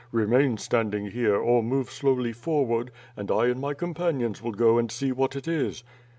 Remain 0.11 0.57
standing 0.57 1.11
here, 1.11 1.35
or 1.35 1.61
move 1.61 1.91
slowly 1.91 2.33
forward, 2.33 2.89
and 3.15 3.29
I 3.29 3.45
and 3.49 3.61
my 3.61 3.75
companions 3.75 4.41
will 4.41 4.53
go 4.53 4.79
and 4.79 4.91
see 4.91 5.11
what 5.11 5.35
it 5.35 5.47
is." 5.47 5.83